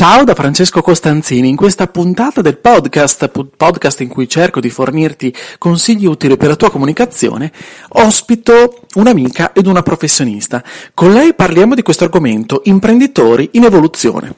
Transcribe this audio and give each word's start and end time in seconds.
Ciao 0.00 0.24
da 0.24 0.34
Francesco 0.34 0.80
Costanzini, 0.80 1.50
in 1.50 1.56
questa 1.56 1.86
puntata 1.86 2.40
del 2.40 2.56
podcast, 2.56 3.28
podcast 3.54 4.00
in 4.00 4.08
cui 4.08 4.26
cerco 4.30 4.58
di 4.58 4.70
fornirti 4.70 5.30
consigli 5.58 6.06
utili 6.06 6.38
per 6.38 6.48
la 6.48 6.56
tua 6.56 6.70
comunicazione, 6.70 7.52
ospito 7.88 8.80
un'amica 8.94 9.52
ed 9.52 9.66
una 9.66 9.82
professionista. 9.82 10.64
Con 10.94 11.12
lei 11.12 11.34
parliamo 11.34 11.74
di 11.74 11.82
questo 11.82 12.04
argomento, 12.04 12.62
imprenditori 12.64 13.50
in 13.52 13.64
evoluzione. 13.64 14.34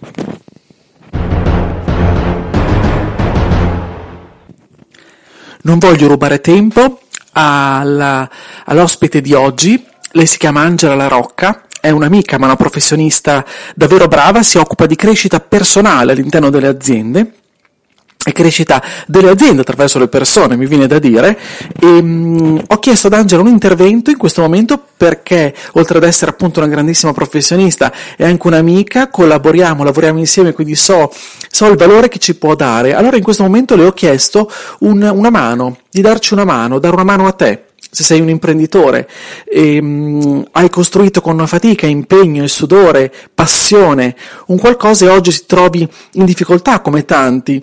Non 5.63 5.79
voglio 5.79 6.09
rubare 6.09 6.41
tempo 6.41 7.03
alla, 7.35 8.29
all'ospite 8.65 9.21
di 9.21 9.33
oggi, 9.33 9.81
lei 10.11 10.27
si 10.27 10.39
chiama 10.39 10.63
Angela 10.63 10.97
La 10.97 11.07
Rocca, 11.07 11.67
è 11.83 11.91
un'amica 11.91 12.39
ma 12.39 12.47
una 12.47 12.55
professionista 12.55 13.45
davvero 13.75 14.07
brava, 14.07 14.45
si 14.45 14.57
occupa 14.57 14.87
di 14.87 14.95
crescita 14.95 15.41
personale 15.41 16.13
all'interno 16.13 16.49
delle 16.49 16.69
aziende 16.69 17.33
e 18.25 18.31
crescita 18.31 18.81
delle 19.09 19.31
aziende 19.31 19.63
attraverso 19.63 19.99
le 19.99 20.07
persone, 20.07 20.55
mi 20.55 20.67
viene 20.67 20.87
da 20.87 21.01
dire, 21.01 21.37
e 21.77 21.87
um, 21.87 22.63
ho 22.65 22.79
chiesto 22.79 23.09
ad 23.09 23.15
Angela 23.15 23.43
un 23.43 23.49
intervento 23.49 24.11
in 24.11 24.17
questo 24.17 24.43
momento 24.43 24.81
perché, 24.97 25.53
oltre 25.73 25.99
ad 25.99 26.05
essere 26.05 26.31
appunto 26.31 26.61
una 26.61 26.69
grandissima 26.69 27.13
professionista, 27.13 27.93
è 28.17 28.25
anche 28.25 28.47
un'amica, 28.47 29.09
collaboriamo, 29.09 29.83
lavoriamo 29.83 30.21
insieme, 30.21 30.53
quindi 30.53 30.77
so, 30.77 31.11
so 31.51 31.67
il 31.67 31.77
valore 31.77 32.07
che 32.07 32.21
ci 32.21 32.37
può 32.37 32.55
dare. 32.55 32.95
Allora 32.95 33.17
in 33.17 33.25
questo 33.25 33.43
momento 33.43 33.75
le 33.75 33.87
ho 33.87 33.93
chiesto 33.93 34.49
un, 34.81 35.03
una 35.03 35.31
mano, 35.31 35.79
di 35.91 36.01
darci 36.01 36.33
una 36.33 36.45
mano, 36.45 36.79
dare 36.79 36.95
una 36.95 37.03
mano 37.03 37.27
a 37.27 37.33
te 37.33 37.65
se 37.95 38.05
sei 38.05 38.23
un 38.23 38.31
imprenditore, 38.31 39.07
e, 39.45 39.79
um, 39.79 40.43
hai 40.53 40.71
costruito 40.71 41.21
con 41.21 41.47
fatica, 41.47 41.87
impegno 41.87 42.43
e 42.43 42.49
sudore, 42.49 43.13
passione, 43.35 44.17
un 44.47 44.59
qualcosa 44.59 45.05
e 45.05 45.09
oggi 45.11 45.31
ti 45.31 45.45
trovi 45.47 45.87
in 46.13 46.25
difficoltà 46.25 46.81
come 46.81 47.05
tanti, 47.05 47.63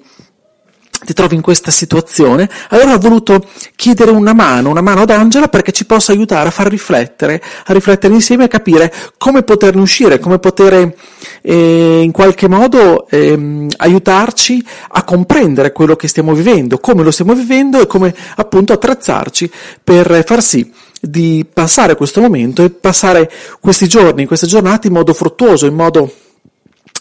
ti 1.05 1.13
trovi 1.13 1.35
in 1.35 1.41
questa 1.41 1.71
situazione, 1.71 2.49
allora 2.69 2.93
ho 2.93 2.97
voluto 2.97 3.47
chiedere 3.75 4.11
una 4.11 4.33
mano, 4.33 4.69
una 4.69 4.81
mano 4.81 5.01
ad 5.01 5.09
Angela 5.09 5.47
perché 5.47 5.71
ci 5.71 5.85
possa 5.85 6.11
aiutare 6.11 6.49
a 6.49 6.51
far 6.51 6.67
riflettere, 6.67 7.41
a 7.65 7.73
riflettere 7.73 8.13
insieme 8.13 8.45
e 8.45 8.47
capire 8.47 8.93
come 9.17 9.43
poterne 9.43 9.81
uscire, 9.81 10.19
come 10.19 10.39
poter 10.39 10.93
eh, 11.41 12.01
in 12.01 12.11
qualche 12.11 12.47
modo 12.47 13.07
eh, 13.07 13.67
aiutarci 13.77 14.65
a 14.89 15.03
comprendere 15.03 15.71
quello 15.71 15.95
che 15.95 16.07
stiamo 16.07 16.33
vivendo, 16.33 16.79
come 16.79 17.03
lo 17.03 17.11
stiamo 17.11 17.33
vivendo 17.33 17.81
e 17.81 17.87
come 17.87 18.13
appunto 18.35 18.73
attrezzarci 18.73 19.49
per 19.83 20.23
far 20.25 20.41
sì 20.41 20.71
di 21.01 21.45
passare 21.51 21.95
questo 21.95 22.19
momento 22.19 22.63
e 22.63 22.71
passare 22.71 23.31
questi 23.61 23.87
giorni, 23.87 24.25
queste 24.25 24.47
giornate 24.47 24.87
in 24.87 24.93
modo 24.93 25.13
fruttuoso, 25.13 25.65
in 25.65 25.75
modo 25.75 26.11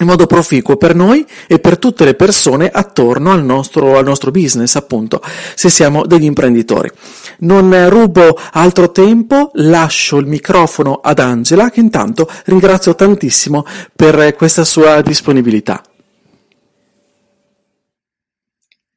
in 0.00 0.06
modo 0.06 0.26
proficuo 0.26 0.76
per 0.76 0.94
noi 0.94 1.26
e 1.46 1.58
per 1.58 1.78
tutte 1.78 2.04
le 2.04 2.14
persone 2.14 2.70
attorno 2.70 3.32
al 3.32 3.44
nostro, 3.44 3.96
al 3.96 4.04
nostro 4.04 4.30
business, 4.30 4.76
appunto, 4.76 5.20
se 5.54 5.68
siamo 5.68 6.06
degli 6.06 6.24
imprenditori. 6.24 6.90
Non 7.40 7.88
rubo 7.88 8.38
altro 8.52 8.90
tempo, 8.90 9.50
lascio 9.54 10.18
il 10.18 10.26
microfono 10.26 11.00
ad 11.02 11.18
Angela, 11.18 11.70
che 11.70 11.80
intanto 11.80 12.28
ringrazio 12.44 12.94
tantissimo 12.94 13.64
per 13.94 14.34
questa 14.34 14.64
sua 14.64 15.00
disponibilità. 15.00 15.82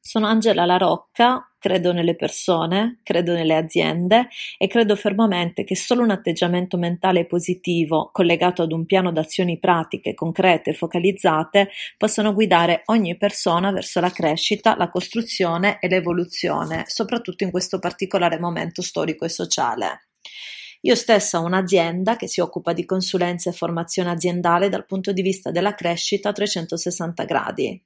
Sono 0.00 0.26
Angela 0.26 0.66
La 0.66 0.76
Rocca, 0.76 1.51
credo 1.62 1.92
nelle 1.92 2.16
persone, 2.16 2.98
credo 3.04 3.34
nelle 3.34 3.54
aziende 3.54 4.26
e 4.58 4.66
credo 4.66 4.96
fermamente 4.96 5.62
che 5.62 5.76
solo 5.76 6.02
un 6.02 6.10
atteggiamento 6.10 6.76
mentale 6.76 7.24
positivo, 7.24 8.10
collegato 8.12 8.62
ad 8.62 8.72
un 8.72 8.84
piano 8.84 9.12
d'azioni 9.12 9.60
pratiche, 9.60 10.12
concrete 10.12 10.70
e 10.70 10.74
focalizzate, 10.74 11.68
possono 11.96 12.34
guidare 12.34 12.82
ogni 12.86 13.16
persona 13.16 13.70
verso 13.70 14.00
la 14.00 14.10
crescita, 14.10 14.74
la 14.76 14.90
costruzione 14.90 15.78
e 15.78 15.86
l'evoluzione, 15.86 16.82
soprattutto 16.88 17.44
in 17.44 17.52
questo 17.52 17.78
particolare 17.78 18.40
momento 18.40 18.82
storico 18.82 19.24
e 19.24 19.28
sociale. 19.28 20.11
Io 20.84 20.96
stessa 20.96 21.38
ho 21.40 21.44
un'azienda 21.44 22.16
che 22.16 22.26
si 22.26 22.40
occupa 22.40 22.72
di 22.72 22.84
consulenza 22.84 23.50
e 23.50 23.52
formazione 23.52 24.10
aziendale 24.10 24.68
dal 24.68 24.84
punto 24.84 25.12
di 25.12 25.22
vista 25.22 25.52
della 25.52 25.76
crescita 25.76 26.30
a 26.30 26.32
360 26.32 27.24
gradi. 27.24 27.80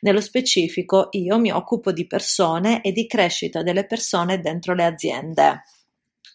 Nello 0.00 0.20
specifico 0.20 1.08
io 1.12 1.38
mi 1.38 1.50
occupo 1.50 1.92
di 1.92 2.06
persone 2.06 2.82
e 2.82 2.92
di 2.92 3.06
crescita 3.06 3.62
delle 3.62 3.86
persone 3.86 4.40
dentro 4.40 4.74
le 4.74 4.84
aziende. 4.84 5.62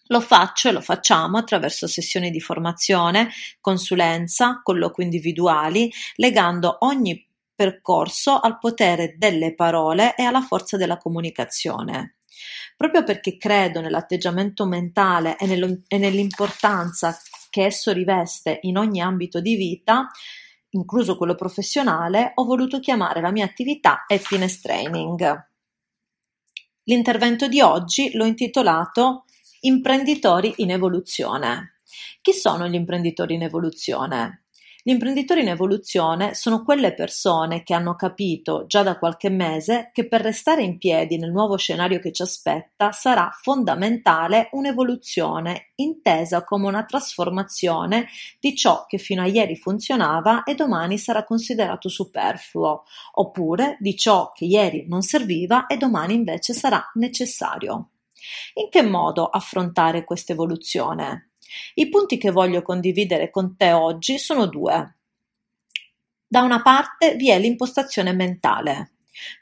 Lo 0.08 0.20
faccio 0.20 0.70
e 0.70 0.72
lo 0.72 0.82
facciamo 0.82 1.38
attraverso 1.38 1.86
sessioni 1.86 2.32
di 2.32 2.40
formazione, 2.40 3.30
consulenza, 3.62 4.62
colloqui 4.64 5.04
individuali, 5.04 5.92
legando 6.16 6.78
ogni 6.80 7.28
percorso 7.54 8.40
al 8.40 8.58
potere 8.58 9.16
delle 9.18 9.54
parole 9.54 10.16
e 10.16 10.24
alla 10.24 10.42
forza 10.42 10.78
della 10.78 10.98
comunicazione. 10.98 12.17
Proprio 12.78 13.04
perché 13.04 13.38
credo 13.38 13.82
nell'atteggiamento 13.82 14.68
mentale 14.68 15.36
e, 15.38 15.82
e 15.88 15.98
nell'importanza 15.98 17.18
che 17.50 17.66
esso 17.66 17.92
riveste 17.92 18.60
in 18.62 18.78
ogni 18.78 19.02
ambito 19.02 19.42
di 19.42 19.56
vita, 19.56 20.08
incluso 20.70 21.18
quello 21.18 21.34
professionale, 21.34 22.34
ho 22.36 22.46
voluto 22.46 22.80
chiamare 22.80 23.20
la 23.20 23.32
mia 23.32 23.46
attività 23.46 24.06
Happiness 24.08 24.62
Training. 24.62 25.48
L'intervento 26.84 27.48
di 27.48 27.62
oggi 27.62 28.12
l'ho 28.14 28.26
intitolato 28.26 29.26
Imprenditori 29.62 30.54
in 30.58 30.70
evoluzione. 30.70 31.80
Chi 32.22 32.32
sono 32.32 32.68
gli 32.68 32.76
imprenditori 32.76 33.34
in 33.34 33.42
evoluzione? 33.42 34.44
Gli 34.88 34.92
imprenditori 34.92 35.42
in 35.42 35.50
evoluzione 35.50 36.34
sono 36.34 36.64
quelle 36.64 36.94
persone 36.94 37.62
che 37.64 37.74
hanno 37.74 37.98
capito 37.98 38.66
già 38.68 38.84
da 38.84 38.98
qualche 38.98 39.30
mese 39.30 39.90
che 39.92 40.08
per 40.08 40.22
restare 40.22 40.64
in 40.64 40.78
piedi 40.78 41.18
nel 41.18 41.34
nuovo 41.34 41.58
scenario 41.58 42.00
che 42.00 42.14
ci 42.14 42.22
aspetta 42.22 42.94
sarà 42.94 43.30
fondamentale 43.34 44.48
un'evoluzione 44.54 45.72
intesa 45.76 46.46
come 46.46 46.68
una 46.68 46.86
trasformazione 46.86 48.08
di 48.40 48.56
ciò 48.56 48.86
che 48.88 48.98
fino 48.98 49.24
a 49.24 49.28
ieri 49.28 49.58
funzionava 49.58 50.44
e 50.44 50.56
domani 50.56 50.98
sarà 50.98 51.26
considerato 51.26 51.90
superfluo, 51.90 52.84
oppure 53.16 53.76
di 53.82 53.94
ciò 53.98 54.32
che 54.32 54.46
ieri 54.46 54.86
non 54.88 55.02
serviva 55.02 55.66
e 55.68 55.76
domani 55.76 56.14
invece 56.14 56.54
sarà 56.54 56.82
necessario. 56.94 57.90
In 58.54 58.70
che 58.70 58.84
modo 58.84 59.28
affrontare 59.28 60.06
questa 60.06 60.32
evoluzione? 60.32 61.27
I 61.76 61.90
punti 61.90 62.18
che 62.18 62.32
voglio 62.32 62.62
condividere 62.62 63.30
con 63.30 63.56
te 63.56 63.72
oggi 63.72 64.18
sono 64.18 64.46
due. 64.48 64.98
Da 66.28 66.42
una 66.42 66.62
parte 66.62 67.16
vi 67.16 67.30
è 67.30 67.40
l'impostazione 67.40 68.12
mentale. 68.14 68.92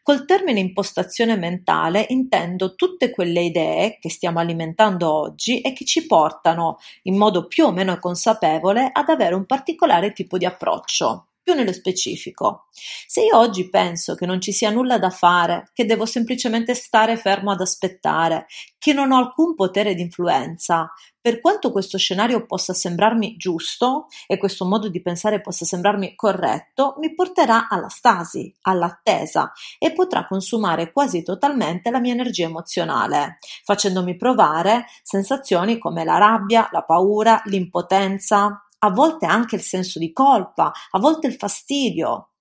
Col 0.02 0.26
termine 0.26 0.60
impostazione 0.60 1.36
mentale 1.36 2.06
intendo 2.10 2.76
tutte 2.76 3.10
quelle 3.10 3.42
idee 3.42 3.98
che 4.00 4.10
stiamo 4.10 4.40
alimentando 4.40 5.12
oggi 5.12 5.62
e 5.62 5.74
che 5.74 5.84
ci 5.84 6.06
portano, 6.06 6.78
in 7.04 7.18
modo 7.18 7.48
più 7.48 7.66
o 7.66 7.72
meno 7.72 7.98
consapevole, 8.00 8.90
ad 8.92 9.10
avere 9.10 9.36
un 9.36 9.46
particolare 9.46 10.14
tipo 10.14 10.38
di 10.38 10.46
approccio. 10.46 11.28
Più 11.46 11.54
nello 11.54 11.74
specifico, 11.74 12.70
se 13.06 13.22
io 13.22 13.38
oggi 13.38 13.70
penso 13.70 14.16
che 14.16 14.26
non 14.26 14.42
ci 14.42 14.52
sia 14.52 14.72
nulla 14.72 14.98
da 14.98 15.12
fare, 15.12 15.70
che 15.74 15.86
devo 15.86 16.08
semplicemente 16.08 16.74
stare 16.74 17.18
fermo 17.18 17.52
ad 17.52 17.62
aspettare, 17.62 18.48
che 18.80 18.94
non 18.94 19.12
ho 19.12 19.18
alcun 19.18 19.54
potere 19.54 19.94
di 19.94 20.02
influenza, 20.02 20.92
per 21.22 21.40
quanto 21.42 21.72
questo 21.72 22.00
scenario 22.00 22.48
possa 22.48 22.74
sembrarmi 22.74 23.36
giusto 23.38 24.08
e 24.26 24.40
questo 24.40 24.66
modo 24.66 24.90
di 24.90 25.04
pensare 25.04 25.40
possa 25.40 25.66
sembrarmi 25.66 26.16
corretto, 26.16 26.96
mi 26.98 27.14
porterà 27.14 27.68
alla 27.70 27.90
stasi, 27.90 28.52
all'attesa 28.62 29.52
e 29.78 29.94
potrà 29.94 30.26
consumare 30.26 30.92
quasi 30.92 31.22
totalmente 31.22 31.92
la 31.92 32.00
mia 32.00 32.14
energia 32.14 32.46
emozionale, 32.46 33.38
facendomi 33.64 34.18
provare 34.18 34.86
sensazioni 35.04 35.78
come 35.78 36.04
la 36.06 36.18
rabbia, 36.18 36.70
la 36.72 36.82
paura, 36.82 37.40
l'impotenza, 37.46 38.66
a 38.80 38.90
volte 38.92 39.26
anche 39.26 39.56
il 39.56 39.62
senso 39.62 40.00
di 40.00 40.12
colpa, 40.12 40.72
a 40.92 41.00
volte 41.00 41.28
il 41.28 41.36
fastidio. 41.36 42.32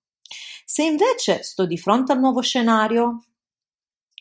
Se 0.65 0.83
invece 0.83 1.43
sto 1.43 1.65
di 1.65 1.77
fronte 1.77 2.11
al 2.11 2.19
nuovo 2.19 2.41
scenario, 2.41 3.25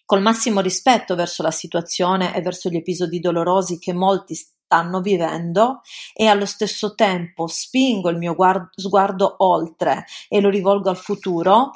col 0.05 0.21
massimo 0.21 0.61
rispetto 0.61 1.15
verso 1.15 1.43
la 1.43 1.51
situazione 1.51 2.35
e 2.35 2.43
verso 2.43 2.69
gli 2.69 2.77
episodi 2.77 3.21
dolorosi 3.21 3.79
che 3.79 3.93
molti 3.93 4.35
stanno 4.35 5.01
vivendo 5.01 5.81
e 6.13 6.27
allo 6.27 6.47
stesso 6.47 6.95
tempo 6.95 7.47
spingo 7.47 8.11
il 8.11 8.19
mio 8.19 8.35
guard- 8.35 8.69
sguardo 8.75 9.37
oltre 9.39 10.05
e 10.29 10.41
lo 10.41 10.51
rivolgo 10.51 10.91
al 10.91 10.97
futuro, 10.97 11.71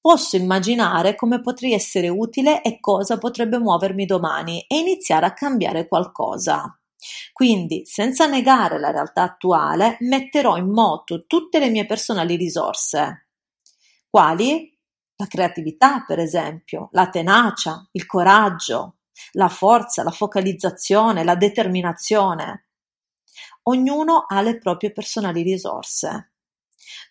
posso 0.00 0.36
immaginare 0.36 1.14
come 1.14 1.40
potrei 1.40 1.72
essere 1.72 2.08
utile 2.08 2.62
e 2.62 2.80
cosa 2.80 3.18
potrebbe 3.18 3.58
muovermi 3.58 4.06
domani 4.06 4.64
e 4.66 4.78
iniziare 4.78 5.26
a 5.26 5.34
cambiare 5.34 5.86
qualcosa. 5.86 6.79
Quindi, 7.32 7.82
senza 7.86 8.26
negare 8.26 8.78
la 8.78 8.90
realtà 8.90 9.22
attuale, 9.22 9.96
metterò 10.00 10.56
in 10.56 10.70
moto 10.70 11.26
tutte 11.26 11.58
le 11.58 11.70
mie 11.70 11.86
personali 11.86 12.36
risorse. 12.36 13.28
Quali? 14.08 14.76
La 15.16 15.26
creatività, 15.26 16.04
per 16.06 16.18
esempio, 16.18 16.88
la 16.92 17.08
tenacia, 17.08 17.86
il 17.92 18.06
coraggio, 18.06 18.96
la 19.32 19.48
forza, 19.48 20.02
la 20.02 20.10
focalizzazione, 20.10 21.24
la 21.24 21.36
determinazione. 21.36 22.66
Ognuno 23.64 24.24
ha 24.26 24.40
le 24.40 24.58
proprie 24.58 24.92
personali 24.92 25.42
risorse. 25.42 26.32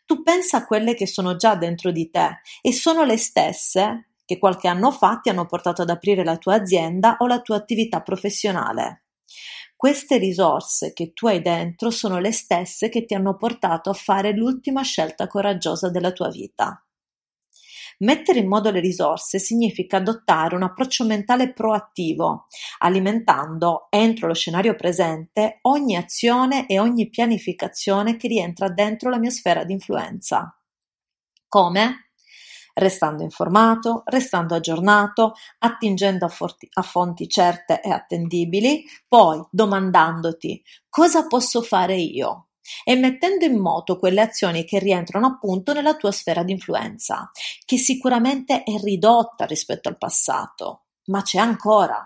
Tu 0.05 0.23
pensa 0.23 0.57
a 0.57 0.65
quelle 0.65 0.95
che 0.95 1.05
sono 1.05 1.35
già 1.35 1.55
dentro 1.55 1.91
di 1.91 2.09
te 2.09 2.41
e 2.61 2.73
sono 2.73 3.03
le 3.03 3.17
stesse 3.17 4.09
che 4.25 4.37
qualche 4.37 4.67
anno 4.67 4.91
fa 4.91 5.19
ti 5.21 5.29
hanno 5.29 5.45
portato 5.45 5.81
ad 5.83 5.89
aprire 5.89 6.23
la 6.23 6.37
tua 6.37 6.55
azienda 6.55 7.17
o 7.19 7.27
la 7.27 7.41
tua 7.41 7.55
attività 7.55 8.01
professionale. 8.01 9.05
Queste 9.79 10.17
risorse 10.17 10.91
che 10.91 11.13
tu 11.13 11.27
hai 11.27 11.41
dentro 11.41 11.89
sono 11.89 12.19
le 12.19 12.33
stesse 12.33 12.89
che 12.89 13.05
ti 13.05 13.13
hanno 13.13 13.37
portato 13.37 13.89
a 13.89 13.93
fare 13.93 14.33
l'ultima 14.33 14.81
scelta 14.81 15.25
coraggiosa 15.27 15.89
della 15.89 16.11
tua 16.11 16.27
vita. 16.27 16.85
Mettere 17.99 18.39
in 18.39 18.49
modo 18.49 18.71
le 18.71 18.81
risorse 18.81 19.39
significa 19.39 19.95
adottare 19.95 20.53
un 20.57 20.63
approccio 20.63 21.05
mentale 21.05 21.53
proattivo, 21.53 22.47
alimentando, 22.79 23.87
entro 23.89 24.27
lo 24.27 24.33
scenario 24.33 24.75
presente, 24.75 25.59
ogni 25.61 25.95
azione 25.95 26.67
e 26.67 26.77
ogni 26.77 27.07
pianificazione 27.07 28.17
che 28.17 28.27
rientra 28.27 28.67
dentro 28.67 29.09
la 29.09 29.17
mia 29.17 29.29
sfera 29.29 29.63
di 29.63 29.71
influenza. 29.71 30.59
Come? 31.47 32.08
Restando 32.79 33.23
informato, 33.23 34.03
restando 34.05 34.55
aggiornato, 34.55 35.33
attingendo 35.59 36.25
a, 36.25 36.29
forti, 36.29 36.67
a, 36.73 36.81
fonti 36.81 37.27
certe 37.27 37.81
e 37.81 37.91
attendibili, 37.91 38.83
poi 39.07 39.41
domandandoti 39.51 40.63
cosa 40.89 41.27
posso 41.27 41.61
fare 41.61 41.95
io 41.95 42.45
e 42.83 42.95
mettendo 42.95 43.45
in 43.45 43.57
moto 43.57 43.97
quelle 43.97 44.21
azioni 44.21 44.63
che 44.63 44.79
rientrano 44.79 45.27
appunto 45.27 45.73
nella 45.73 45.95
tua 45.95 46.11
sfera 46.11 46.43
di 46.43 46.51
influenza, 46.51 47.31
che 47.65 47.77
sicuramente 47.77 48.63
è 48.63 48.77
ridotta 48.77 49.45
rispetto 49.45 49.89
al 49.89 49.97
passato, 49.97 50.85
ma 51.05 51.21
c'è 51.21 51.39
ancora. 51.39 52.03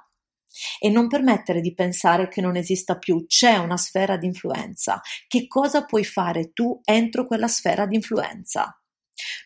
E 0.80 0.90
non 0.90 1.08
permettere 1.08 1.62
di 1.62 1.74
pensare 1.74 2.28
che 2.28 2.40
non 2.40 2.56
esista 2.56 2.98
più, 2.98 3.26
c'è 3.26 3.58
una 3.58 3.78
sfera 3.78 4.18
di 4.18 4.28
influenza. 4.28 5.02
Che 5.28 5.48
cosa 5.48 5.84
puoi 5.84 6.04
fare 6.04 6.54
tu 6.54 6.80
entro 6.84 7.26
quella 7.26 7.48
sfera 7.48 7.88
di 7.88 7.96
influenza? 7.96 8.78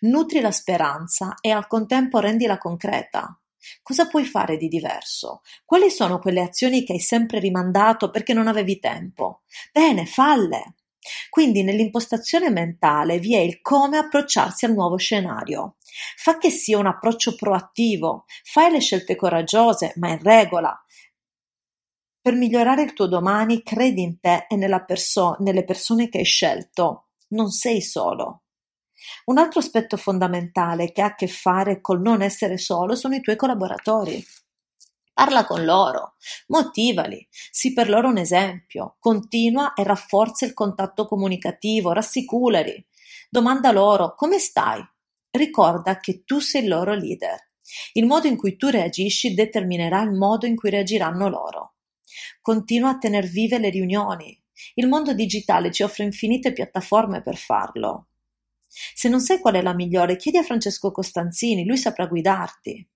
Nutri 0.02 0.42
la 0.42 0.52
speranza 0.52 1.36
e 1.42 1.52
al 1.52 1.68
contempo 1.68 2.20
rendila 2.20 2.58
concreta. 2.58 3.40
Cosa 3.82 4.08
puoi 4.08 4.26
fare 4.26 4.58
di 4.58 4.68
diverso? 4.68 5.42
Quali 5.66 5.90
sono 5.90 6.20
quelle 6.20 6.42
azioni 6.42 6.84
che 6.84 6.94
hai 6.94 7.00
sempre 7.00 7.40
rimandato 7.40 8.10
perché 8.10 8.34
non 8.34 8.48
avevi 8.48 8.80
tempo? 8.80 9.42
Bene, 9.72 10.06
falle. 10.06 10.76
Quindi 11.30 11.64
nell'impostazione 11.64 12.50
mentale 12.50 13.20
vi 13.20 13.36
è 13.36 13.40
il 13.40 13.62
come 13.62 13.98
approcciarsi 13.98 14.66
al 14.66 14.74
nuovo 14.74 14.98
scenario. 14.98 15.76
Fa 16.18 16.38
che 16.38 16.50
sia 16.50 16.78
un 16.78 16.86
approccio 16.86 17.36
proattivo, 17.36 18.26
fai 18.44 18.72
le 18.72 18.80
scelte 18.80 19.16
coraggiose, 19.16 19.94
ma 19.98 20.10
in 20.10 20.22
regola. 20.22 20.78
Per 22.22 22.34
migliorare 22.34 22.84
il 22.84 22.94
tuo 22.94 23.08
domani, 23.08 23.64
credi 23.64 24.02
in 24.02 24.20
te 24.20 24.48
e 24.50 24.86
perso- 24.86 25.38
nelle 25.40 25.64
persone 25.64 26.10
che 26.10 26.20
hai 26.20 26.26
scelto. 26.26 27.08
Non 27.30 27.52
sei 27.52 27.82
solo. 27.82 28.44
Un 29.26 29.38
altro 29.38 29.60
aspetto 29.60 29.98
fondamentale 29.98 30.92
che 30.92 31.02
ha 31.02 31.08
a 31.08 31.16
che 31.16 31.28
fare 31.28 31.82
col 31.82 32.02
non 32.02 32.22
essere 32.22 32.58
solo 32.58 32.96
sono 32.96 33.16
i 33.16 33.22
tuoi 33.22 33.36
collaboratori. 33.36 34.26
Parla 35.14 35.46
con 35.46 35.66
loro, 35.66 36.16
motivali, 36.48 37.28
sii 37.30 37.74
per 37.74 37.90
loro 37.90 38.08
un 38.08 38.18
esempio, 38.18 38.98
continua 39.00 39.74
e 39.74 39.84
rafforza 39.84 40.46
il 40.46 40.54
contatto 40.54 41.08
comunicativo, 41.08 41.92
rassicurali, 41.92 42.86
domanda 43.30 43.72
loro 43.72 44.14
come 44.16 44.38
stai? 44.38 44.80
Ricorda 45.32 46.00
che 46.00 46.24
tu 46.24 46.40
sei 46.40 46.64
il 46.64 46.70
loro 46.70 46.94
leader. 46.94 47.50
Il 47.94 48.06
modo 48.06 48.28
in 48.28 48.38
cui 48.38 48.56
tu 48.58 48.68
reagisci 48.68 49.34
determinerà 49.34 50.02
il 50.02 50.12
modo 50.12 50.46
in 50.46 50.56
cui 50.56 50.70
reagiranno 50.70 51.28
loro. 51.28 51.74
Continua 52.42 52.92
a 52.92 52.98
tener 52.98 53.26
vive 53.26 53.58
le 53.60 53.70
riunioni. 53.70 54.40
Il 54.76 54.88
mondo 54.88 55.14
digitale 55.14 55.72
ci 55.72 55.84
offre 55.84 56.04
infinite 56.04 56.54
piattaforme 56.54 57.22
per 57.22 57.36
farlo. 57.36 58.08
Se 58.94 59.10
non 59.10 59.20
sai 59.20 59.40
qual 59.40 59.56
è 59.56 59.62
la 59.62 59.74
migliore, 59.74 60.18
chiedi 60.18 60.38
a 60.38 60.44
Francesco 60.44 60.92
Costanzini, 60.92 61.66
lui 61.66 61.78
saprà 61.78 62.06
guidarti. 62.08 62.88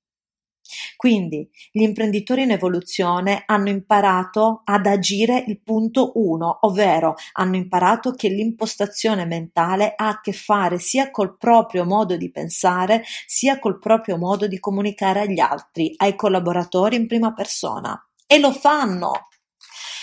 Quindi 0.96 1.50
gli 1.72 1.82
imprenditori 1.82 2.44
in 2.44 2.52
evoluzione 2.52 3.44
hanno 3.46 3.70
imparato 3.70 4.62
ad 4.64 4.86
agire 4.86 5.44
il 5.48 5.62
punto 5.62 6.12
1, 6.16 6.60
ovvero 6.62 7.16
hanno 7.34 7.56
imparato 7.56 8.12
che 8.12 8.30
l'impostazione 8.30 9.26
mentale 9.26 9.94
ha 9.96 10.10
a 10.10 10.22
che 10.22 10.32
fare 10.32 10.80
sia 10.80 11.12
col 11.12 11.38
proprio 11.38 11.86
modo 11.86 12.16
di 12.16 12.32
pensare, 12.32 13.04
sia 13.26 13.60
col 13.60 13.80
proprio 13.80 14.18
modo 14.18 14.48
di 14.48 14.60
comunicare 14.60 15.22
agli 15.22 15.40
altri, 15.40 15.94
ai 15.98 16.16
collaboratori 16.16 16.96
in 16.96 17.08
prima 17.08 17.34
persona. 17.34 18.00
E 18.26 18.40
lo 18.40 18.52
fanno! 18.52 19.28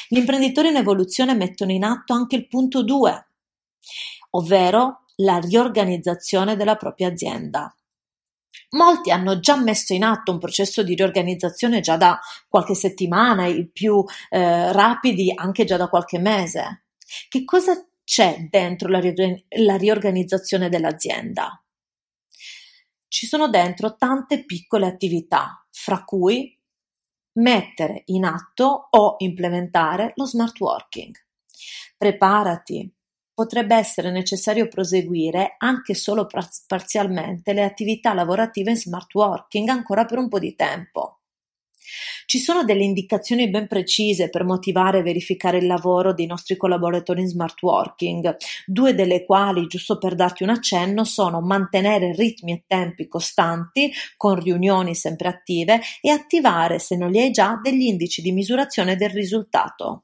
Gli 0.09 0.19
imprenditori 0.19 0.69
in 0.69 0.77
evoluzione 0.77 1.35
mettono 1.35 1.71
in 1.71 1.85
atto 1.85 2.15
anche 2.15 2.37
il 2.37 2.49
punto 2.49 2.83
2, 2.83 3.29
ovvero 4.31 5.05
la 5.21 5.39
riorganizzazione 5.39 6.57
della 6.57 6.77
propria 6.77 7.09
azienda. 7.09 7.73
Molti 8.71 9.11
hanno 9.11 9.41
già 9.41 9.57
messo 9.57 9.95
in 9.95 10.05
atto 10.05 10.33
un 10.33 10.39
processo 10.39 10.83
di 10.83 10.95
riorganizzazione 10.95 11.81
già 11.81 11.97
da 11.97 12.19
qualche 12.49 12.75
settimana, 12.75 13.47
i 13.47 13.67
più 13.67 14.05
eh, 14.31 14.73
rapidi 14.73 15.33
anche 15.35 15.65
già 15.65 15.77
da 15.77 15.89
qualche 15.89 16.19
mese. 16.19 16.85
Che 17.29 17.45
cosa 17.45 17.87
c'è 18.05 18.47
dentro 18.51 18.89
la, 18.89 19.01
ri- 19.01 19.45
la 19.57 19.77
riorganizzazione 19.77 20.69
dell'azienda? 20.69 21.63
Ci 23.09 23.27
sono 23.27 23.49
dentro 23.49 23.97
tante 23.97 24.45
piccole 24.45 24.87
attività, 24.87 25.67
fra 25.71 26.05
cui 26.05 26.57
mettere 27.35 28.03
in 28.07 28.25
atto 28.25 28.89
o 28.91 29.15
implementare 29.19 30.13
lo 30.17 30.27
smart 30.27 30.59
working. 30.61 31.15
Preparati, 31.97 32.93
potrebbe 33.39 33.77
essere 33.77 34.11
necessario 34.11 34.67
proseguire, 34.67 35.55
anche 35.59 35.95
solo 35.95 36.27
parzialmente, 36.67 37.53
le 37.53 37.63
attività 37.63 38.13
lavorative 38.13 38.73
in 38.73 38.77
smart 38.77 39.15
working 39.15 39.69
ancora 39.69 40.05
per 40.07 40.19
un 40.19 40.29
po' 40.29 40.41
di 40.41 40.57
tempo. 40.57 41.21
Ci 42.27 42.41
sono 42.41 42.65
delle 42.65 42.83
indicazioni 42.83 43.49
ben 43.49 43.69
precise 43.69 44.29
per 44.29 44.43
motivare 44.43 44.99
e 44.99 45.03
verificare 45.03 45.59
il 45.59 45.67
lavoro 45.67 46.13
dei 46.13 46.27
nostri 46.27 46.57
collaboratori 46.57 47.21
in 47.21 47.29
smart 47.29 47.63
working, 47.63 48.37
due 48.67 48.97
delle 48.97 49.25
quali, 49.25 49.69
giusto 49.69 49.99
per 49.99 50.17
darti 50.17 50.43
un 50.43 50.49
accenno, 50.49 51.05
sono 51.05 51.41
mantenere 51.41 52.13
ritmi 52.17 52.51
e 52.51 52.65
tempi 52.67 53.07
costanti, 53.07 53.93
con 54.17 54.35
riunioni 54.35 54.97
sempre 54.97 55.29
attive, 55.29 55.81
e 56.01 56.11
attivare, 56.11 56.81
se 56.81 56.97
non 56.97 57.13
li 57.13 57.21
hai 57.21 57.31
già, 57.31 57.57
degli 57.63 57.83
indici 57.83 58.21
di 58.21 58.33
misurazione 58.33 58.97
del 58.97 59.11
risultato. 59.11 60.03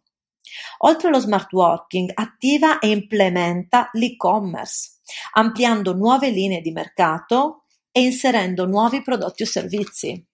Oltre 0.78 1.08
allo 1.08 1.20
smart 1.20 1.52
working, 1.52 2.10
attiva 2.14 2.78
e 2.78 2.88
implementa 2.90 3.88
l'e-commerce, 3.92 5.00
ampliando 5.32 5.94
nuove 5.94 6.30
linee 6.30 6.60
di 6.60 6.72
mercato 6.72 7.64
e 7.90 8.02
inserendo 8.02 8.66
nuovi 8.66 9.02
prodotti 9.02 9.42
o 9.42 9.46
servizi. 9.46 10.26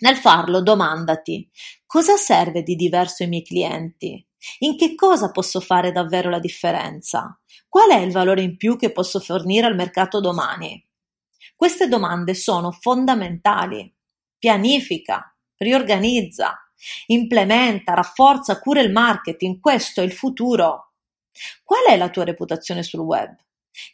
Nel 0.00 0.16
farlo 0.16 0.62
domandati 0.62 1.48
cosa 1.84 2.16
serve 2.16 2.62
di 2.62 2.74
diverso 2.74 3.22
ai 3.22 3.28
miei 3.28 3.42
clienti? 3.42 4.26
In 4.60 4.76
che 4.76 4.94
cosa 4.94 5.30
posso 5.30 5.60
fare 5.60 5.92
davvero 5.92 6.30
la 6.30 6.38
differenza? 6.38 7.38
Qual 7.68 7.90
è 7.90 7.98
il 7.98 8.10
valore 8.10 8.42
in 8.42 8.56
più 8.56 8.76
che 8.76 8.92
posso 8.92 9.20
fornire 9.20 9.66
al 9.66 9.74
mercato 9.74 10.20
domani? 10.20 10.82
Queste 11.54 11.88
domande 11.88 12.34
sono 12.34 12.70
fondamentali. 12.70 13.94
Pianifica, 14.38 15.36
riorganizza, 15.56 16.69
Implementa, 17.06 17.94
rafforza, 17.94 18.58
cura 18.58 18.80
il 18.80 18.92
marketing, 18.92 19.60
questo 19.60 20.00
è 20.00 20.04
il 20.04 20.12
futuro. 20.12 20.92
Qual 21.62 21.84
è 21.88 21.96
la 21.96 22.10
tua 22.10 22.24
reputazione 22.24 22.82
sul 22.82 23.00
web? 23.00 23.36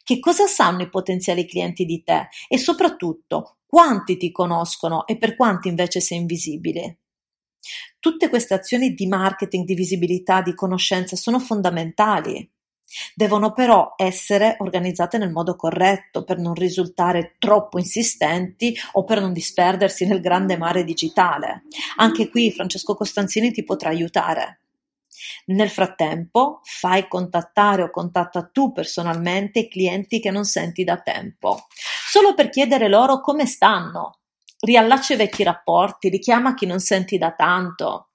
Che 0.03 0.19
cosa 0.19 0.47
sanno 0.47 0.81
i 0.81 0.89
potenziali 0.89 1.45
clienti 1.45 1.85
di 1.85 2.03
te 2.03 2.29
e 2.47 2.57
soprattutto 2.57 3.57
quanti 3.65 4.17
ti 4.17 4.31
conoscono 4.31 5.05
e 5.05 5.17
per 5.17 5.35
quanti 5.35 5.67
invece 5.67 5.99
sei 5.99 6.19
invisibile? 6.19 6.99
Tutte 7.99 8.29
queste 8.29 8.53
azioni 8.53 8.93
di 8.93 9.07
marketing, 9.07 9.65
di 9.65 9.75
visibilità, 9.75 10.41
di 10.41 10.55
conoscenza 10.55 11.15
sono 11.15 11.39
fondamentali. 11.39 12.49
Devono 13.13 13.51
però 13.51 13.93
essere 13.97 14.55
organizzate 14.59 15.17
nel 15.17 15.31
modo 15.31 15.55
corretto 15.55 16.23
per 16.23 16.37
non 16.37 16.53
risultare 16.53 17.35
troppo 17.37 17.79
insistenti 17.79 18.75
o 18.93 19.03
per 19.03 19.19
non 19.19 19.33
disperdersi 19.33 20.05
nel 20.05 20.21
grande 20.21 20.57
mare 20.57 20.83
digitale. 20.83 21.63
Anche 21.97 22.29
qui 22.29 22.51
Francesco 22.51 22.95
Costanzini 22.95 23.51
ti 23.51 23.63
potrà 23.63 23.89
aiutare. 23.89 24.61
Nel 25.47 25.69
frattempo, 25.69 26.59
fai 26.63 27.07
contattare 27.07 27.83
o 27.83 27.89
contatta 27.89 28.49
tu 28.51 28.71
personalmente 28.71 29.59
i 29.59 29.69
clienti 29.69 30.19
che 30.19 30.31
non 30.31 30.45
senti 30.45 30.83
da 30.83 30.97
tempo. 30.97 31.67
solo 32.09 32.33
per 32.33 32.49
chiedere 32.49 32.87
loro 32.87 33.19
come 33.19 33.45
stanno. 33.45 34.19
Riallaccia 34.59 35.13
i 35.13 35.17
vecchi 35.17 35.43
rapporti, 35.43 36.09
richiama 36.09 36.53
chi 36.53 36.65
non 36.65 36.79
senti 36.79 37.17
da 37.17 37.31
tanto. 37.33 38.09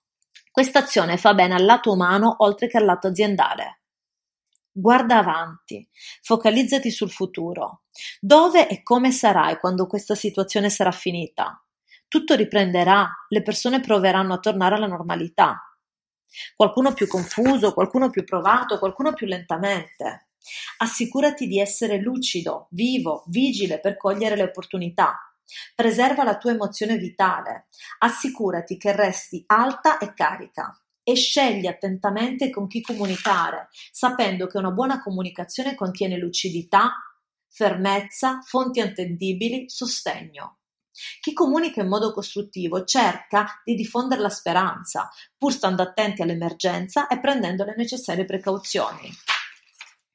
Questa 0.50 0.81
azione 0.81 1.19
fa 1.19 1.35
bene 1.35 1.55
al 1.55 1.64
lato 1.64 1.93
umano 1.93 2.37
oltre 2.38 2.69
che 2.69 2.79
al 2.79 2.85
lato 2.85 3.09
aziendale. 3.09 3.82
Guarda 4.75 5.19
avanti, 5.19 5.87
focalizzati 6.23 6.91
sul 6.91 7.11
futuro. 7.11 7.83
Dove 8.19 8.69
e 8.71 8.83
come 8.83 9.12
sarai 9.12 9.59
quando 9.59 9.87
questa 9.87 10.14
situazione 10.14 10.71
sarà 10.71 10.93
finita? 10.93 11.62
Tutto 12.09 12.35
riprenderà, 12.35 13.07
le 13.29 13.43
persone 13.43 13.81
proveranno 13.81 14.33
a 14.33 14.38
tornare 14.38 14.76
alla 14.76 14.87
normalità. 14.87 15.61
Qualcuno 16.57 16.95
più 16.95 17.07
confuso, 17.07 17.75
qualcuno 17.75 18.09
più 18.09 18.25
provato, 18.25 18.79
qualcuno 18.79 19.12
più 19.12 19.26
lentamente. 19.26 20.29
Assicurati 20.79 21.47
di 21.47 21.61
essere 21.61 22.00
lucido, 22.00 22.69
vivo, 22.71 23.25
vigile 23.26 23.79
per 23.79 23.99
cogliere 23.99 24.37
le 24.37 24.45
opportunità. 24.45 25.19
Preserva 25.75 26.25
la 26.25 26.38
tua 26.38 26.52
emozione 26.52 26.97
vitale. 26.97 27.67
Assicurati 27.99 28.79
che 28.79 28.97
resti 28.97 29.45
alta 29.47 29.99
e 29.99 30.14
carica 30.14 30.82
e 31.02 31.14
scegli 31.14 31.66
attentamente 31.66 32.50
con 32.50 32.66
chi 32.66 32.80
comunicare, 32.80 33.68
sapendo 33.90 34.47
che 34.47 34.59
una 34.59 34.71
buona 34.71 35.02
comunicazione 35.02 35.75
contiene 35.75 36.16
lucidità, 36.16 36.92
fermezza, 37.49 38.40
fonti 38.42 38.80
attendibili, 38.80 39.68
sostegno. 39.68 40.59
Chi 41.21 41.32
comunica 41.32 41.80
in 41.80 41.88
modo 41.88 42.12
costruttivo 42.12 42.85
cerca 42.85 43.61
di 43.64 43.75
diffondere 43.75 44.21
la 44.21 44.28
speranza, 44.28 45.11
pur 45.37 45.52
stando 45.52 45.82
attenti 45.82 46.23
all'emergenza 46.23 47.06
e 47.06 47.18
prendendo 47.18 47.64
le 47.64 47.75
necessarie 47.76 48.25
precauzioni. 48.25 49.11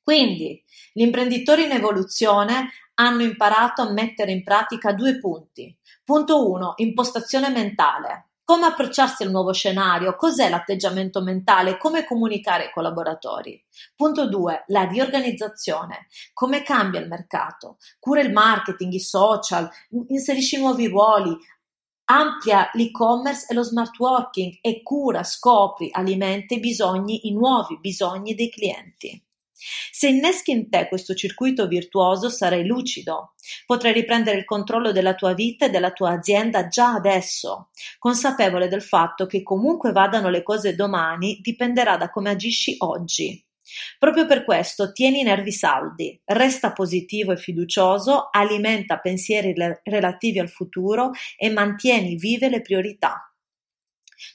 Quindi, 0.01 0.63
gli 0.93 1.01
imprenditori 1.01 1.65
in 1.65 1.71
evoluzione 1.71 2.69
hanno 2.95 3.23
imparato 3.23 3.81
a 3.81 3.91
mettere 3.91 4.31
in 4.31 4.43
pratica 4.43 4.93
due 4.93 5.19
punti. 5.19 5.75
Punto 6.03 6.49
1. 6.49 6.73
Impostazione 6.77 7.49
mentale. 7.49 8.26
Come 8.49 8.67
approcciarsi 8.67 9.23
al 9.23 9.31
nuovo 9.31 9.51
scenario? 9.51 10.15
Cos'è 10.15 10.47
l'atteggiamento 10.47 11.21
mentale? 11.21 11.77
Come 11.77 12.05
comunicare 12.05 12.67
ai 12.67 12.71
collaboratori? 12.71 13.61
Punto 13.93 14.29
2. 14.29 14.63
La 14.67 14.83
riorganizzazione. 14.83 16.07
Come 16.31 16.61
cambia 16.61 17.01
il 17.01 17.09
mercato? 17.09 17.75
Cura 17.99 18.21
il 18.21 18.31
marketing, 18.31 18.93
i 18.93 19.01
social, 19.01 19.69
inserisci 20.07 20.57
nuovi 20.59 20.87
ruoli, 20.87 21.37
amplia 22.05 22.69
l'e-commerce 22.71 23.47
e 23.49 23.53
lo 23.53 23.63
smart 23.63 23.99
working 23.99 24.59
e 24.61 24.81
cura, 24.81 25.23
scopri, 25.23 25.89
alimenta 25.91 26.55
i 26.55 26.61
bisogni, 26.61 27.27
i 27.27 27.33
nuovi 27.33 27.77
bisogni 27.81 28.33
dei 28.33 28.49
clienti. 28.49 29.26
Se 29.91 30.07
inneschi 30.07 30.51
in 30.51 30.69
te 30.69 30.87
questo 30.87 31.15
circuito 31.15 31.67
virtuoso 31.67 32.29
sarai 32.29 32.65
lucido, 32.65 33.33
potrai 33.65 33.91
riprendere 33.91 34.37
il 34.37 34.45
controllo 34.45 34.91
della 34.91 35.15
tua 35.15 35.33
vita 35.33 35.65
e 35.65 35.69
della 35.69 35.91
tua 35.91 36.11
azienda 36.11 36.67
già 36.67 36.93
adesso, 36.93 37.69
consapevole 37.97 38.67
del 38.67 38.83
fatto 38.83 39.25
che 39.25 39.41
comunque 39.41 39.91
vadano 39.91 40.29
le 40.29 40.43
cose 40.43 40.75
domani 40.75 41.39
dipenderà 41.41 41.97
da 41.97 42.09
come 42.09 42.29
agisci 42.29 42.75
oggi. 42.79 43.43
Proprio 43.99 44.25
per 44.25 44.45
questo 44.45 44.91
tieni 44.91 45.19
i 45.19 45.23
nervi 45.23 45.51
saldi, 45.51 46.19
resta 46.25 46.71
positivo 46.71 47.33
e 47.33 47.37
fiducioso, 47.37 48.29
alimenta 48.31 48.99
pensieri 48.99 49.53
relativi 49.83 50.39
al 50.39 50.49
futuro 50.49 51.11
e 51.37 51.49
mantieni 51.49 52.15
vive 52.15 52.49
le 52.49 52.61
priorità. 52.61 53.29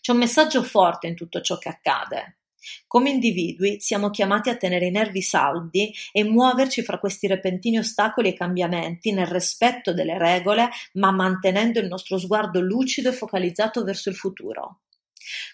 C'è 0.00 0.12
un 0.12 0.18
messaggio 0.18 0.62
forte 0.62 1.06
in 1.06 1.14
tutto 1.14 1.40
ciò 1.40 1.56
che 1.58 1.68
accade. 1.68 2.41
Come 2.86 3.10
individui 3.10 3.80
siamo 3.80 4.10
chiamati 4.10 4.48
a 4.48 4.56
tenere 4.56 4.86
i 4.86 4.90
nervi 4.90 5.22
saldi 5.22 5.92
e 6.12 6.24
muoverci 6.24 6.82
fra 6.82 6.98
questi 6.98 7.26
repentini 7.26 7.78
ostacoli 7.78 8.28
e 8.28 8.34
cambiamenti 8.34 9.12
nel 9.12 9.26
rispetto 9.26 9.92
delle 9.92 10.18
regole, 10.18 10.68
ma 10.94 11.10
mantenendo 11.10 11.80
il 11.80 11.88
nostro 11.88 12.18
sguardo 12.18 12.60
lucido 12.60 13.08
e 13.08 13.12
focalizzato 13.12 13.84
verso 13.84 14.08
il 14.08 14.16
futuro. 14.16 14.80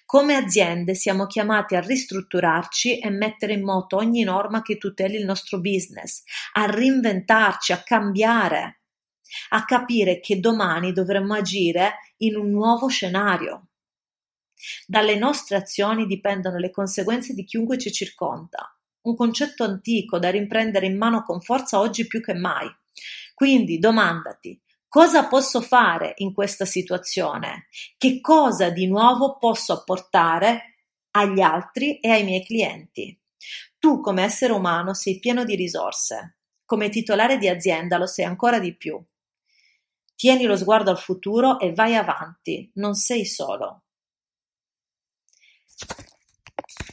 Come 0.05 0.35
aziende 0.35 0.95
siamo 0.95 1.27
chiamati 1.27 1.77
a 1.77 1.81
ristrutturarci 1.81 2.99
e 2.99 3.11
mettere 3.11 3.53
in 3.53 3.63
moto 3.63 3.97
ogni 3.97 4.23
norma 4.23 4.63
che 4.63 4.79
tuteli 4.79 5.17
il 5.17 5.25
nostro 5.25 5.61
business, 5.61 6.23
a 6.55 6.65
reinventarci, 6.65 7.73
a 7.73 7.83
cambiare, 7.83 8.79
a 9.51 9.65
capire 9.65 10.21
che 10.21 10.41
domani 10.41 10.93
dovremmo 10.93 11.35
agire 11.35 11.99
in 12.19 12.37
un 12.37 12.51
nuovo 12.51 12.89
scenario. 12.89 13.69
Dalle 14.87 15.17
nostre 15.17 15.57
azioni 15.57 16.07
dipendono 16.07 16.59
le 16.59 16.71
conseguenze 16.71 17.35
di 17.35 17.45
chiunque 17.45 17.79
ci 17.79 17.93
circonda, 17.93 18.77
un 19.03 19.15
concetto 19.17 19.65
antico 19.65 20.19
da 20.19 20.31
riprendere 20.31 20.87
in 20.87 20.97
mano 20.97 21.23
con 21.23 21.41
forza 21.41 21.79
oggi 21.79 22.07
più 22.07 22.21
che 22.21 22.35
mai. 22.35 22.69
Quindi 23.35 23.79
domandati 23.79 24.61
cosa 24.89 25.27
posso 25.29 25.61
fare 25.61 26.15
in 26.17 26.33
questa 26.33 26.65
situazione? 26.65 27.69
Che 27.97 28.21
cosa 28.21 28.71
di 28.71 28.87
nuovo 28.87 29.37
posso 29.39 29.73
apportare 29.73 30.75
agli 31.13 31.41
altri 31.41 32.01
e 32.01 32.11
ai 32.11 32.25
miei 32.25 32.45
clienti? 32.45 33.17
Tu 33.79 34.01
come 34.01 34.25
essere 34.25 34.53
umano 34.53 34.95
sei 34.95 35.21
pieno 35.21 35.45
di 35.45 35.55
risorse, 35.55 36.39
come 36.65 36.89
titolare 36.89 37.39
di 37.39 37.49
azienda 37.49 37.97
lo 37.97 38.07
sei 38.07 38.25
ancora 38.25 38.59
di 38.59 38.75
più. 38.75 39.01
Tieni 40.17 40.47
lo 40.47 40.57
sguardo 40.57 40.91
al 40.91 40.99
futuro 40.99 41.61
e 41.61 41.73
vai 41.73 41.95
avanti, 41.95 42.69
non 42.75 42.95
sei 42.95 43.25
solo. 43.25 43.85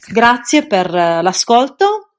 Grazie 0.08 0.66
per 0.66 0.94
eh, 0.94 1.22
l'ascolto. 1.22 2.10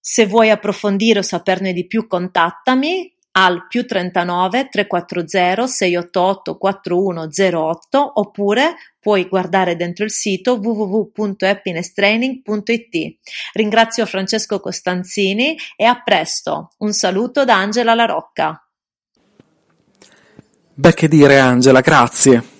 Se 0.00 0.26
vuoi 0.26 0.50
approfondire 0.50 1.18
o 1.18 1.22
saperne 1.22 1.72
di 1.72 1.84
più, 1.86 2.06
contattami 2.06 3.12
al 3.32 3.66
più 3.68 3.86
39 3.86 4.68
340 4.70 5.66
688 5.66 6.56
4108 6.56 8.12
oppure 8.14 8.74
puoi 8.98 9.28
guardare 9.28 9.76
dentro 9.76 10.04
il 10.04 10.10
sito 10.10 10.54
www.happinesstraining.it. 10.54 13.18
Ringrazio 13.52 14.06
Francesco 14.06 14.58
Costanzini 14.58 15.56
e 15.76 15.84
a 15.84 16.02
presto. 16.02 16.70
Un 16.78 16.92
saluto 16.92 17.44
da 17.44 17.56
Angela 17.56 17.94
La 17.94 18.06
Rocca. 18.06 18.64
Beh, 20.74 20.94
che 20.94 21.06
dire 21.08 21.38
Angela, 21.38 21.80
grazie. 21.80 22.58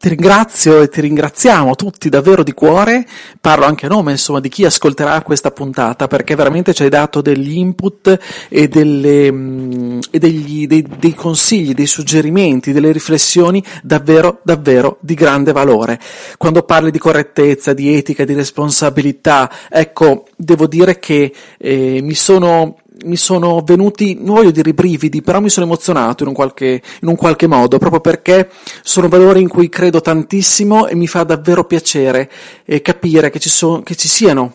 Ti 0.00 0.08
ringrazio 0.08 0.80
e 0.80 0.88
ti 0.88 1.02
ringraziamo 1.02 1.74
tutti 1.74 2.08
davvero 2.08 2.42
di 2.42 2.54
cuore, 2.54 3.06
parlo 3.38 3.66
anche 3.66 3.84
a 3.84 3.90
nome 3.90 4.12
insomma 4.12 4.40
di 4.40 4.48
chi 4.48 4.64
ascolterà 4.64 5.20
questa 5.20 5.50
puntata 5.50 6.06
perché 6.06 6.34
veramente 6.34 6.72
ci 6.72 6.84
hai 6.84 6.88
dato 6.88 7.20
degli 7.20 7.58
input 7.58 8.18
e, 8.48 8.66
delle, 8.66 9.30
mm, 9.30 9.98
e 10.10 10.18
degli, 10.18 10.66
dei, 10.66 10.86
dei, 10.98 11.12
consigli, 11.12 11.74
dei 11.74 11.84
suggerimenti, 11.84 12.72
delle 12.72 12.92
riflessioni 12.92 13.62
davvero 13.82 14.40
davvero 14.42 14.96
di 15.00 15.12
grande 15.12 15.52
valore. 15.52 16.00
Quando 16.38 16.62
parli 16.62 16.90
di 16.90 16.98
correttezza, 16.98 17.74
di 17.74 17.94
etica, 17.94 18.24
di 18.24 18.32
responsabilità, 18.32 19.52
ecco, 19.68 20.24
devo 20.34 20.66
dire 20.66 20.98
che 20.98 21.30
eh, 21.58 22.00
mi 22.00 22.14
sono 22.14 22.78
mi 23.04 23.16
sono 23.16 23.62
venuti, 23.64 24.16
non 24.20 24.36
voglio 24.36 24.50
dire 24.50 24.70
i 24.70 24.74
brividi, 24.74 25.22
però 25.22 25.40
mi 25.40 25.48
sono 25.48 25.66
emozionato 25.66 26.22
in 26.22 26.28
un, 26.28 26.34
qualche, 26.34 26.82
in 27.00 27.08
un 27.08 27.16
qualche 27.16 27.46
modo, 27.46 27.78
proprio 27.78 28.00
perché 28.00 28.50
sono 28.82 29.08
valori 29.08 29.40
in 29.40 29.48
cui 29.48 29.68
credo 29.68 30.00
tantissimo 30.00 30.86
e 30.86 30.94
mi 30.94 31.06
fa 31.06 31.22
davvero 31.24 31.64
piacere 31.64 32.30
eh, 32.64 32.82
capire 32.82 33.30
che 33.30 33.38
ci, 33.38 33.48
so, 33.48 33.82
che 33.82 33.94
ci 33.94 34.08
siano 34.08 34.54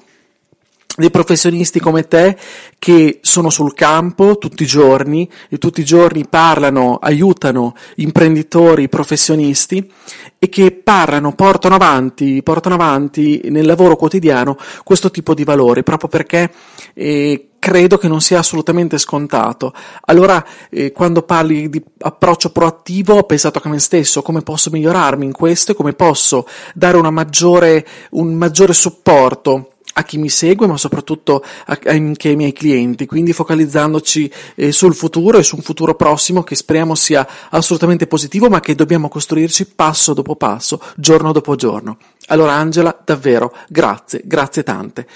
dei 0.97 1.11
professionisti 1.11 1.79
come 1.79 2.07
te 2.07 2.37
che 2.79 3.19
sono 3.21 3.49
sul 3.49 3.73
campo 3.73 4.37
tutti 4.37 4.63
i 4.63 4.67
giorni 4.67 5.29
e 5.49 5.57
tutti 5.57 5.81
i 5.81 5.85
giorni 5.85 6.25
parlano, 6.27 6.97
aiutano 7.01 7.75
imprenditori, 7.95 8.87
professionisti 8.87 9.91
e 10.39 10.49
che 10.49 10.71
parlano, 10.71 11.33
portano 11.33 11.75
avanti, 11.75 12.41
portano 12.43 12.75
avanti 12.75 13.41
nel 13.45 13.65
lavoro 13.65 13.95
quotidiano 13.95 14.57
questo 14.83 15.11
tipo 15.11 15.33
di 15.33 15.43
valori, 15.43 15.83
proprio 15.83 16.09
perché 16.09 16.51
eh, 16.93 17.49
credo 17.59 17.97
che 17.97 18.07
non 18.07 18.21
sia 18.21 18.39
assolutamente 18.39 18.97
scontato. 18.97 19.73
Allora, 20.05 20.45
eh, 20.69 20.91
quando 20.91 21.23
parli 21.23 21.67
di 21.67 21.83
approccio 21.99 22.51
proattivo, 22.51 23.15
ho 23.15 23.23
pensato 23.23 23.59
a 23.61 23.69
me 23.69 23.79
stesso, 23.79 24.21
come 24.21 24.41
posso 24.41 24.69
migliorarmi 24.69 25.25
in 25.25 25.31
questo 25.31 25.71
e 25.71 25.75
come 25.75 25.93
posso 25.93 26.47
dare 26.73 27.01
maggiore, 27.09 27.85
un 28.11 28.35
maggiore 28.35 28.73
supporto 28.73 29.71
a 29.97 30.03
chi 30.03 30.17
mi 30.17 30.29
segue, 30.29 30.67
ma 30.67 30.77
soprattutto 30.77 31.43
anche 31.65 32.29
ai 32.29 32.35
miei 32.35 32.51
clienti, 32.51 33.05
quindi 33.05 33.31
focalizzandoci 33.31 34.31
eh, 34.55 34.71
sul 34.71 34.93
futuro 34.93 35.37
e 35.37 35.43
su 35.43 35.55
un 35.55 35.61
futuro 35.61 35.95
prossimo 35.95 36.43
che 36.43 36.55
speriamo 36.55 36.95
sia 36.95 37.25
assolutamente 37.49 38.05
positivo, 38.05 38.49
ma 38.49 38.59
che 38.59 38.75
dobbiamo 38.75 39.07
costruirci 39.07 39.67
passo 39.67 40.13
dopo 40.13 40.35
passo, 40.35 40.81
giorno 40.97 41.31
dopo 41.31 41.55
giorno. 41.55 41.97
Allora 42.27 42.53
Angela, 42.53 42.97
davvero, 43.05 43.53
grazie, 43.69 44.21
grazie 44.25 44.63
tante. 44.63 45.07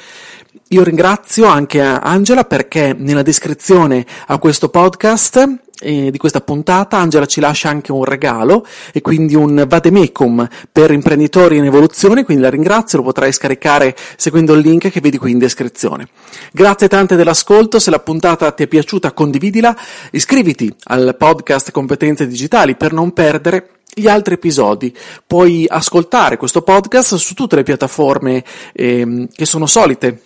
Io 0.70 0.84
ringrazio 0.84 1.46
anche 1.48 1.82
Angela 1.82 2.46
perché 2.46 2.96
nella 2.98 3.24
descrizione 3.24 4.06
a 4.28 4.38
questo 4.38 4.70
podcast 4.70 5.62
eh, 5.82 6.12
di 6.12 6.18
questa 6.18 6.42
puntata 6.42 6.98
Angela 6.98 7.26
ci 7.26 7.40
lascia 7.40 7.70
anche 7.70 7.92
un 7.92 8.04
regalo 8.04 8.66
e 8.92 9.02
quindi 9.02 9.36
un 9.36 9.66
vademecum 9.68 10.48
per 10.72 10.92
imprenditori 10.92 11.58
in 11.58 11.66
evoluzione, 11.66 12.24
quindi 12.24 12.44
la 12.44 12.50
ringrazio, 12.50 13.00
lo 13.00 13.06
potrai 13.06 13.32
scaricare 13.32 13.96
seguendo 14.18 14.54
il 14.54 14.62
link 14.62 14.90
che 14.90 15.00
vedi 15.00 15.18
qui 15.18 15.32
in 15.32 15.40
descrizione. 15.40 16.08
Grazie 16.52 16.88
tante 16.88 17.16
dell'ascolto, 17.16 17.80
se 17.80 17.90
la 17.90 18.00
puntata 18.00 18.52
ti 18.52 18.64
è 18.64 18.68
piaciuta 18.68 19.12
condividila, 19.12 19.76
iscriviti 20.12 20.74
al 20.86 21.16
podcast 21.18 21.72
Competenze 21.72 22.28
Digitali 22.28 22.76
per 22.76 22.94
non 22.94 23.12
perdere 23.12 23.70
gli 23.94 24.08
altri 24.08 24.36
episodi. 24.36 24.96
Puoi 25.26 25.66
ascoltare 25.68 26.38
questo 26.38 26.62
podcast 26.62 27.16
su 27.16 27.34
tutte 27.34 27.56
le 27.56 27.64
piattaforme 27.64 28.44
eh, 28.74 29.28
che 29.34 29.46
sono 29.46 29.66
solite 29.66 30.24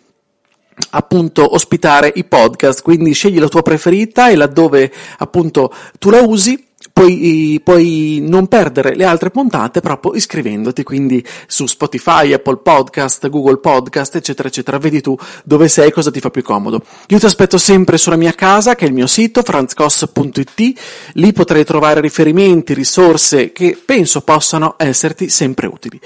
appunto 0.92 1.53
ospitare 1.53 2.12
i 2.15 2.24
podcast, 2.24 2.82
quindi 2.82 3.13
scegli 3.13 3.39
la 3.39 3.48
tua 3.48 3.62
preferita 3.62 4.30
e 4.30 4.36
laddove 4.36 4.92
appunto 5.18 5.74
tu 6.00 6.10
la 6.10 6.22
usi 6.22 6.72
puoi, 6.92 7.60
puoi, 7.63 8.20
non 8.22 8.48
perdere 8.48 8.96
le 8.96 9.06
altre 9.06 9.32
puntate 9.32 9.80
proprio 9.80 10.13
iscrivendoti 10.13 10.84
quindi 10.84 11.25
su 11.48 11.65
Spotify, 11.65 12.34
Apple 12.34 12.58
Podcast, 12.58 13.30
Google 13.30 13.58
Podcast, 13.58 14.15
eccetera, 14.15 14.48
eccetera. 14.48 14.77
Vedi 14.77 15.01
tu 15.01 15.18
dove 15.44 15.68
sei, 15.68 15.92
cosa 15.92 16.12
ti 16.12 16.20
fa 16.20 16.30
più 16.30 16.44
comodo. 16.44 16.84
Io 17.08 17.20
ti 17.20 17.25
aspetto 17.25 17.58
sempre 17.58 17.98
sulla 17.98 18.15
mia 18.15 18.34
casa, 18.34 18.75
che 18.75 18.86
è 18.86 18.88
il 18.88 18.94
mio 18.94 19.08
sito, 19.08 19.42
franzcos.it. 19.42 20.80
Lì 21.13 21.32
potrai 21.32 21.63
trovare 21.63 22.01
riferimenti, 22.01 22.74
risorse 22.74 23.51
che 23.51 23.80
penso 23.84 24.22
possano 24.22 24.75
esserti 24.77 25.30
sempre 25.30 25.68
utili. 25.68 26.00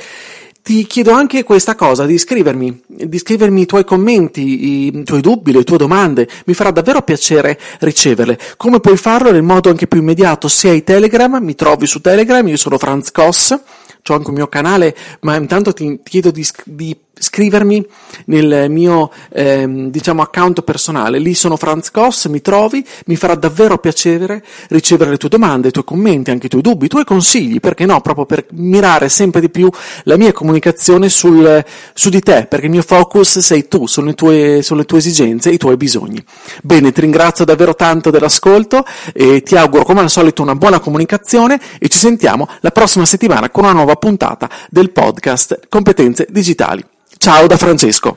Ti 0.68 0.86
chiedo 0.86 1.12
anche 1.12 1.46
questa 1.46 1.76
cosa, 1.76 2.06
di 2.06 2.18
scrivermi, 2.18 2.82
di 2.86 3.18
scrivermi 3.18 3.62
i 3.62 3.66
tuoi 3.66 3.86
commenti, 3.86 4.88
i 4.88 5.04
tuoi 5.06 5.22
dubbi, 5.22 5.54
le 5.54 5.64
tue 5.64 5.78
domande, 5.78 6.28
mi 6.46 6.54
farà 6.54 6.72
davvero 6.72 7.04
piacere 7.04 7.58
riceverle. 7.80 8.38
Come 8.58 8.82
puoi 8.82 8.98
farlo 8.98 9.32
nel 9.32 9.44
modo 9.44 9.70
anche 9.70 9.88
più 9.88 10.02
immediato? 10.02 10.50
Se 10.50 10.68
hai 10.68 10.84
Telegram, 10.84 11.42
mi 11.42 11.56
trovi 11.56 11.88
su 11.88 12.02
Telegram, 12.02 12.46
io 12.46 12.58
sono 12.58 12.78
Franz 12.78 13.12
Koss, 13.12 13.52
ho 13.52 14.14
anche 14.14 14.28
un 14.28 14.36
mio 14.36 14.50
canale, 14.50 14.94
ma 15.22 15.38
intanto 15.38 15.72
ti 15.72 16.02
chiedo 16.04 16.32
di, 16.32 16.46
di 16.66 16.98
scrivermi 17.20 17.86
nel 18.26 18.70
mio 18.70 19.12
ehm, 19.34 19.90
diciamo 19.90 20.22
account 20.22 20.62
personale. 20.62 21.20
Lì 21.20 21.34
sono 21.34 21.58
Franz 21.58 21.92
Koss 21.92 22.28
mi 22.28 22.42
trovi 22.42 22.86
mi 23.06 23.16
farà 23.16 23.36
davvero 23.36 23.78
piacere 23.78 24.44
ricevere 24.70 25.12
le 25.12 25.18
tue 25.18 25.30
domande 25.30 25.70
i 25.70 25.72
tuoi 25.72 25.84
commenti 25.84 26.32
anche 26.32 26.48
i 26.48 26.50
tuoi 26.50 26.62
dubbi 26.62 26.86
i 26.86 26.90
tuoi 26.90 27.06
consigli 27.06 27.60
perché 27.60 27.86
no 27.86 28.02
proprio 28.02 28.26
per 28.26 28.46
mirare 28.52 29.10
sempre 29.10 29.42
di 29.42 29.50
più 29.50 29.70
la 30.04 30.18
mia 30.18 30.32
comunicazione 30.32 31.10
sul, 31.10 31.64
su 31.94 32.10
di 32.10 32.22
te 32.22 32.46
perché 32.48 32.66
il 32.66 32.72
mio 32.72 32.82
focus 32.82 33.40
sei 33.40 33.68
tu 33.68 33.86
sulle 33.86 34.14
tue, 34.14 34.62
sulle 34.62 34.86
tue 34.86 35.00
esigenze 35.00 35.50
i 35.50 35.58
tuoi 35.58 35.78
bisogni. 35.78 36.24
Bene 36.64 36.92
ti 36.92 37.02
ringrazio 37.02 37.46
davvero 37.46 37.76
tanto 37.76 38.10
dell'ascolto 38.10 38.86
e 39.14 39.42
ti 39.42 39.56
auguro 39.56 39.84
come 39.84 40.02
al 40.02 40.10
solito 40.10 40.42
una 40.42 40.56
buona 40.56 40.80
comunicazione 40.80 41.60
e 41.80 41.88
ci 41.88 41.98
sentiamo 41.98 42.48
la 42.62 42.72
prossima 42.72 43.06
settimana 43.06 43.50
con 43.50 43.64
una 43.64 43.74
nuova 43.74 43.96
puntata 43.96 44.50
del 44.70 44.92
podcast 44.92 45.68
competenze 45.70 46.28
digitali 46.30 46.84
Ciao 47.18 47.48
da 47.48 47.58
Francesco. 47.58 48.16